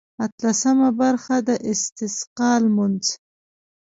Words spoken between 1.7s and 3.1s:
استسقا لمونځ.